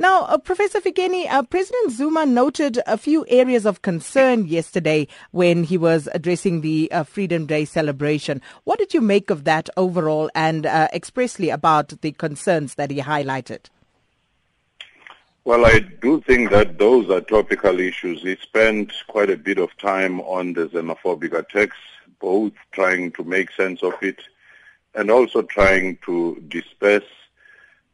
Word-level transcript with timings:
Now, 0.00 0.22
uh, 0.22 0.38
Professor 0.38 0.80
Fikeni, 0.80 1.30
uh, 1.30 1.42
President 1.42 1.92
Zuma 1.92 2.24
noted 2.24 2.78
a 2.86 2.96
few 2.96 3.26
areas 3.28 3.66
of 3.66 3.82
concern 3.82 4.46
yesterday 4.46 5.06
when 5.30 5.62
he 5.62 5.76
was 5.76 6.08
addressing 6.14 6.62
the 6.62 6.90
uh, 6.90 7.04
Freedom 7.04 7.44
Day 7.44 7.66
celebration. 7.66 8.40
What 8.64 8.78
did 8.78 8.94
you 8.94 9.02
make 9.02 9.28
of 9.28 9.44
that 9.44 9.68
overall 9.76 10.30
and 10.34 10.64
uh, 10.64 10.88
expressly 10.94 11.50
about 11.50 12.00
the 12.00 12.12
concerns 12.12 12.76
that 12.76 12.90
he 12.90 13.02
highlighted? 13.02 13.66
Well, 15.44 15.66
I 15.66 15.80
do 15.80 16.22
think 16.22 16.48
that 16.48 16.78
those 16.78 17.10
are 17.10 17.20
topical 17.20 17.78
issues. 17.78 18.22
He 18.22 18.36
spent 18.36 18.94
quite 19.06 19.28
a 19.28 19.36
bit 19.36 19.58
of 19.58 19.68
time 19.76 20.22
on 20.22 20.54
the 20.54 20.66
xenophobic 20.68 21.34
attacks, 21.34 21.76
both 22.20 22.52
trying 22.72 23.12
to 23.12 23.24
make 23.24 23.52
sense 23.52 23.82
of 23.82 23.92
it 24.00 24.22
and 24.94 25.10
also 25.10 25.42
trying 25.42 25.98
to 26.06 26.42
disperse 26.48 27.04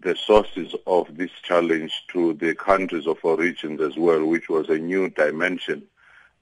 the 0.01 0.15
sources 0.15 0.75
of 0.87 1.17
this 1.17 1.31
challenge 1.43 2.05
to 2.09 2.35
the 2.35 2.55
countries 2.55 3.07
of 3.07 3.19
origin 3.23 3.81
as 3.81 3.97
well, 3.97 4.25
which 4.25 4.49
was 4.49 4.69
a 4.69 4.79
new 4.79 5.09
dimension 5.11 5.83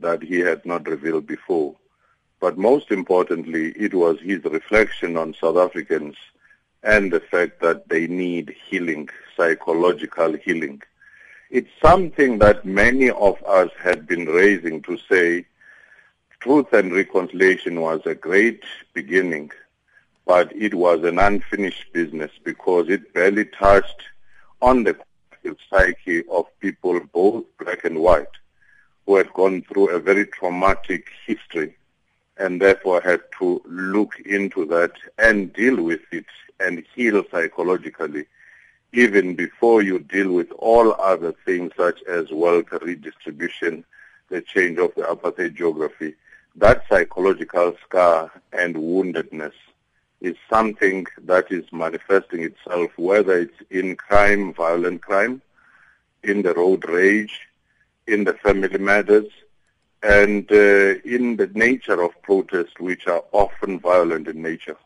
that 0.01 0.23
he 0.23 0.41
had 0.41 0.65
not 0.67 0.87
revealed 0.89 1.27
before. 1.27 1.75
But 2.41 2.59
most 2.59 2.91
importantly, 2.91 3.73
it 3.77 3.95
was 3.95 4.21
his 4.21 4.45
reflection 4.45 5.17
on 5.17 5.35
South 5.41 5.57
Africans 5.57 6.17
and 6.83 7.13
the 7.13 7.21
fact 7.21 7.61
that 7.61 7.89
they 7.89 8.07
need 8.07 8.55
healing, 8.69 9.09
psychological 9.37 10.35
healing. 10.35 10.83
It's 11.51 11.71
something 11.81 12.39
that 12.41 12.65
many 12.65 13.11
of 13.11 13.43
us 13.45 13.71
had 13.81 14.07
been 14.07 14.27
raising 14.27 14.83
to 14.83 14.99
say 15.11 15.47
truth 16.41 16.73
and 16.73 16.93
reconciliation 16.93 17.81
was 17.81 18.03
a 18.05 18.15
great 18.15 18.63
beginning 18.93 19.51
but 20.27 20.55
it 20.55 20.75
was 20.75 21.03
an 21.05 21.19
unfinished 21.19 21.93
business 21.93 22.31
because 22.43 22.89
it 22.89 23.13
barely 23.13 23.45
touched 23.45 24.03
on 24.63 24.85
the 24.85 24.97
psyche 25.71 26.25
of 26.31 26.47
people, 26.61 27.01
both 27.13 27.45
black 27.59 27.85
and 27.85 27.99
white, 27.99 28.27
who 29.05 29.17
had 29.17 29.33
gone 29.35 29.63
through 29.63 29.91
a 29.91 30.01
very 30.01 30.27
traumatic 30.27 31.09
history 31.27 31.77
and 32.39 32.61
therefore 32.61 33.01
had 33.03 33.21
to 33.39 33.61
look 33.67 34.19
into 34.21 34.65
that 34.65 34.93
and 35.19 35.53
deal 35.53 35.83
with 35.83 36.01
it 36.11 36.27
and 36.61 36.85
heal 36.95 37.23
psychologically 37.31 38.25
even 38.95 39.35
before 39.35 39.83
you 39.83 39.99
deal 39.99 40.33
with 40.33 40.51
all 40.53 40.95
other 41.01 41.35
things 41.45 41.73
such 41.77 42.01
as 42.05 42.31
wealth 42.31 42.71
redistribution, 42.81 43.85
the 44.29 44.41
change 44.41 44.79
of 44.79 44.95
the 44.95 45.03
apartheid 45.03 45.57
geography. 45.57 46.15
That 46.55 46.85
psychological 46.89 47.75
scar 47.85 48.31
and 48.53 48.77
woundedness 48.77 49.53
is 50.25 50.37
something 50.49 51.07
that 51.25 51.51
is 51.51 51.65
manifesting 51.73 52.43
itself, 52.43 52.91
whether 52.97 53.39
it's 53.39 53.61
in 53.71 53.97
crime, 53.97 54.53
violent 54.55 55.03
crime, 55.03 55.43
in 56.23 56.43
the 56.43 56.55
road 56.55 56.89
rage, 56.89 57.41
in 58.07 58.25
the 58.25 58.35
family 58.35 58.79
matters, 58.79 59.31
and 60.03 60.51
uh, 60.51 60.95
in 61.05 61.37
the 61.37 61.51
nature 61.55 62.03
of 62.03 62.11
protests, 62.23 62.79
which 62.79 63.07
are 63.07 63.25
often 63.33 63.79
violent 63.81 64.29
in 64.29 64.43
nature. 64.43 64.77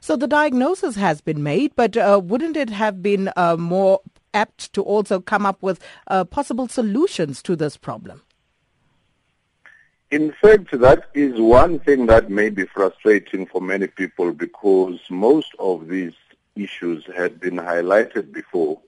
So 0.00 0.16
the 0.16 0.26
diagnosis 0.26 0.96
has 0.96 1.20
been 1.20 1.42
made, 1.42 1.74
but 1.76 1.96
uh, 1.96 2.20
wouldn't 2.22 2.56
it 2.56 2.70
have 2.70 3.02
been 3.02 3.30
uh, 3.36 3.56
more 3.56 4.00
apt 4.34 4.72
to 4.72 4.82
also 4.82 5.20
come 5.20 5.46
up 5.46 5.62
with 5.62 5.80
uh, 6.08 6.24
possible 6.24 6.68
solutions 6.68 7.42
to 7.42 7.56
this 7.56 7.76
problem? 7.76 8.22
In 10.10 10.32
fact, 10.40 10.70
that 10.80 11.04
is 11.12 11.38
one 11.38 11.80
thing 11.80 12.06
that 12.06 12.30
may 12.30 12.48
be 12.48 12.64
frustrating 12.64 13.44
for 13.44 13.60
many 13.60 13.88
people 13.88 14.32
because 14.32 14.98
most 15.10 15.54
of 15.58 15.88
these 15.88 16.14
issues 16.56 17.04
had 17.14 17.38
been 17.38 17.56
highlighted 17.56 18.32
before. 18.32 18.80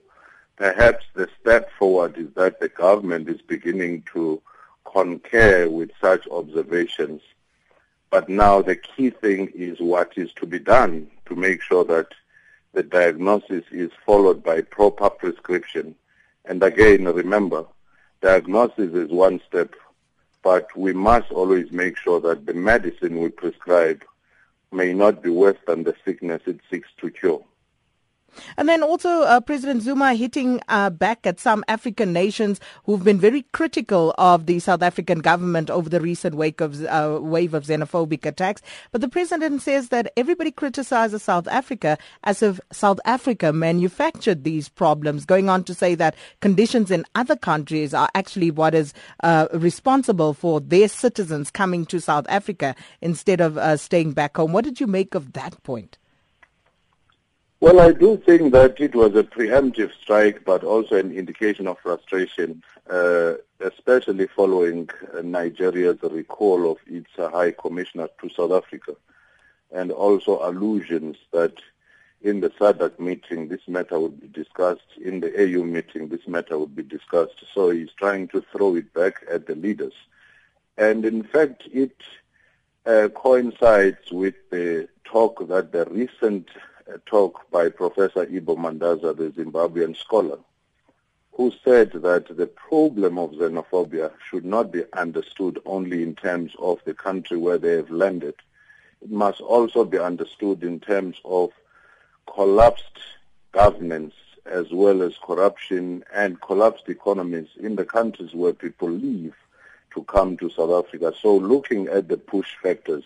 Perhaps 0.55 1.05
the 1.13 1.29
step 1.39 1.69
forward 1.77 2.17
is 2.17 2.33
that 2.35 2.59
the 2.59 2.69
government 2.69 3.29
is 3.29 3.39
beginning 3.39 4.03
to 4.13 4.41
concur 4.91 5.69
with 5.69 5.91
such 6.01 6.27
observations. 6.29 7.21
But 8.09 8.27
now 8.27 8.63
the 8.63 8.75
key 8.75 9.11
thing 9.11 9.51
is 9.53 9.79
what 9.79 10.13
is 10.17 10.33
to 10.33 10.47
be 10.47 10.57
done 10.57 11.07
to 11.27 11.35
make 11.35 11.61
sure 11.61 11.85
that 11.85 12.07
the 12.73 12.81
diagnosis 12.81 13.63
is 13.71 13.91
followed 14.05 14.41
by 14.43 14.61
proper 14.61 15.11
prescription. 15.11 15.93
And 16.45 16.63
again, 16.63 17.05
remember, 17.05 17.65
diagnosis 18.21 18.93
is 18.95 19.11
one 19.11 19.39
step, 19.47 19.75
but 20.43 20.75
we 20.75 20.93
must 20.93 21.31
always 21.31 21.71
make 21.71 21.97
sure 21.97 22.19
that 22.21 22.45
the 22.45 22.53
medicine 22.53 23.19
we 23.19 23.29
prescribe 23.29 24.03
may 24.71 24.93
not 24.93 25.21
be 25.21 25.29
worse 25.29 25.57
than 25.67 25.83
the 25.83 25.95
sickness 26.05 26.41
it 26.45 26.59
seeks 26.69 26.89
to 26.99 27.09
cure. 27.09 27.43
And 28.57 28.69
then 28.69 28.83
also 28.83 29.23
uh, 29.23 29.41
President 29.41 29.83
Zuma 29.83 30.13
hitting 30.13 30.61
uh, 30.67 30.89
back 30.89 31.25
at 31.25 31.39
some 31.39 31.63
African 31.67 32.13
nations 32.13 32.59
who've 32.85 33.03
been 33.03 33.19
very 33.19 33.43
critical 33.51 34.13
of 34.17 34.45
the 34.45 34.59
South 34.59 34.81
African 34.81 35.19
government 35.19 35.69
over 35.69 35.89
the 35.89 36.01
recent 36.01 36.35
wave 36.35 36.59
of, 36.61 36.83
uh, 36.85 37.19
wave 37.21 37.53
of 37.53 37.63
xenophobic 37.63 38.25
attacks. 38.25 38.61
But 38.91 39.01
the 39.01 39.09
president 39.09 39.61
says 39.61 39.89
that 39.89 40.11
everybody 40.17 40.51
criticizes 40.51 41.23
South 41.23 41.47
Africa 41.47 41.97
as 42.23 42.41
if 42.41 42.59
South 42.71 42.99
Africa 43.05 43.53
manufactured 43.53 44.43
these 44.43 44.69
problems, 44.69 45.25
going 45.25 45.49
on 45.49 45.63
to 45.65 45.73
say 45.73 45.95
that 45.95 46.15
conditions 46.39 46.91
in 46.91 47.05
other 47.15 47.35
countries 47.35 47.93
are 47.93 48.09
actually 48.15 48.51
what 48.51 48.73
is 48.73 48.93
uh, 49.23 49.47
responsible 49.53 50.33
for 50.33 50.59
their 50.59 50.87
citizens 50.87 51.51
coming 51.51 51.85
to 51.85 51.99
South 51.99 52.25
Africa 52.29 52.75
instead 53.01 53.41
of 53.41 53.57
uh, 53.57 53.77
staying 53.77 54.11
back 54.13 54.37
home. 54.37 54.53
What 54.53 54.65
did 54.65 54.79
you 54.79 54.87
make 54.87 55.15
of 55.15 55.33
that 55.33 55.61
point? 55.63 55.97
Well, 57.61 57.79
I 57.79 57.91
do 57.91 58.17
think 58.17 58.53
that 58.53 58.79
it 58.79 58.95
was 58.95 59.15
a 59.15 59.21
preemptive 59.21 59.91
strike, 59.93 60.43
but 60.43 60.63
also 60.63 60.95
an 60.95 61.15
indication 61.15 61.67
of 61.67 61.77
frustration, 61.77 62.63
uh, 62.89 63.35
especially 63.59 64.25
following 64.25 64.89
uh, 65.15 65.21
Nigeria's 65.21 65.99
recall 66.01 66.71
of 66.71 66.77
its 66.87 67.11
uh, 67.19 67.29
High 67.29 67.51
Commissioner 67.51 68.09
to 68.19 68.29
South 68.29 68.51
Africa, 68.51 68.95
and 69.71 69.91
also 69.91 70.39
allusions 70.41 71.17
that 71.33 71.53
in 72.23 72.39
the 72.39 72.49
SADC 72.49 72.97
meeting 72.97 73.47
this 73.47 73.67
matter 73.67 73.99
would 73.99 74.19
be 74.19 74.27
discussed, 74.29 74.97
in 74.99 75.19
the 75.19 75.31
AU 75.39 75.63
meeting 75.63 76.07
this 76.09 76.27
matter 76.27 76.57
would 76.57 76.75
be 76.75 76.81
discussed. 76.81 77.43
So 77.53 77.69
he's 77.69 77.91
trying 77.95 78.29
to 78.29 78.43
throw 78.51 78.75
it 78.75 78.91
back 78.95 79.23
at 79.31 79.45
the 79.45 79.53
leaders. 79.53 79.93
And 80.79 81.05
in 81.05 81.21
fact, 81.21 81.67
it 81.71 81.95
uh, 82.87 83.09
coincides 83.13 84.11
with 84.11 84.33
the 84.49 84.89
talk 85.03 85.47
that 85.47 85.71
the 85.71 85.85
recent 85.85 86.47
talk 87.05 87.49
by 87.51 87.69
Professor 87.69 88.25
Ibbo 88.25 88.57
Mandaza, 88.57 89.15
the 89.15 89.29
Zimbabwean 89.29 89.95
scholar, 89.95 90.39
who 91.33 91.51
said 91.63 91.91
that 91.93 92.35
the 92.35 92.47
problem 92.47 93.17
of 93.17 93.31
xenophobia 93.31 94.11
should 94.29 94.45
not 94.45 94.71
be 94.71 94.83
understood 94.93 95.59
only 95.65 96.03
in 96.03 96.15
terms 96.15 96.53
of 96.59 96.79
the 96.85 96.93
country 96.93 97.37
where 97.37 97.57
they 97.57 97.73
have 97.75 97.89
landed. 97.89 98.35
It 99.01 99.11
must 99.11 99.41
also 99.41 99.85
be 99.85 99.97
understood 99.97 100.63
in 100.63 100.79
terms 100.79 101.17
of 101.25 101.51
collapsed 102.33 102.99
governments 103.51 104.15
as 104.45 104.71
well 104.71 105.01
as 105.01 105.13
corruption 105.23 106.03
and 106.13 106.41
collapsed 106.41 106.89
economies 106.89 107.49
in 107.59 107.75
the 107.75 107.85
countries 107.85 108.33
where 108.33 108.53
people 108.53 108.89
leave 108.89 109.35
to 109.93 110.03
come 110.03 110.37
to 110.37 110.49
South 110.49 110.85
Africa. 110.85 111.13
So 111.21 111.35
looking 111.35 111.87
at 111.87 112.07
the 112.07 112.17
push 112.17 112.55
factors 112.61 113.03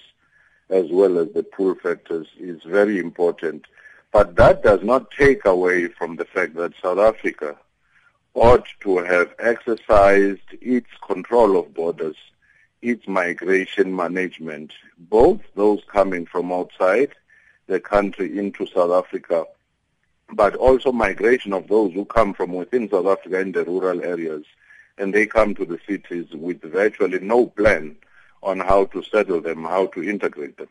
as 0.69 0.85
well 0.90 1.19
as 1.19 1.31
the 1.34 1.44
pull 1.44 1.75
factors 1.75 2.28
is 2.40 2.62
very 2.63 3.00
important. 3.00 3.66
But 4.15 4.37
that 4.37 4.63
does 4.63 4.81
not 4.81 5.11
take 5.11 5.43
away 5.43 5.89
from 5.89 6.15
the 6.15 6.23
fact 6.23 6.55
that 6.55 6.71
South 6.81 6.99
Africa 6.99 7.57
ought 8.33 8.65
to 8.79 8.99
have 8.99 9.35
exercised 9.39 10.47
its 10.61 10.87
control 11.05 11.59
of 11.59 11.73
borders, 11.73 12.15
its 12.81 13.09
migration 13.09 13.93
management, 13.93 14.71
both 14.97 15.41
those 15.55 15.81
coming 15.91 16.25
from 16.25 16.53
outside 16.53 17.11
the 17.67 17.81
country 17.81 18.39
into 18.39 18.65
South 18.67 18.91
Africa, 18.91 19.43
but 20.31 20.55
also 20.55 20.93
migration 20.93 21.51
of 21.51 21.67
those 21.67 21.91
who 21.91 22.05
come 22.05 22.33
from 22.33 22.53
within 22.53 22.89
South 22.89 23.07
Africa 23.07 23.41
in 23.41 23.51
the 23.51 23.65
rural 23.65 24.01
areas, 24.01 24.45
and 24.97 25.13
they 25.13 25.25
come 25.25 25.53
to 25.56 25.65
the 25.65 25.79
cities 25.85 26.27
with 26.31 26.61
virtually 26.61 27.19
no 27.19 27.47
plan 27.47 27.97
on 28.41 28.61
how 28.61 28.85
to 28.85 29.03
settle 29.03 29.41
them, 29.41 29.65
how 29.65 29.88
to 29.88 30.01
integrate 30.01 30.56
them. 30.56 30.69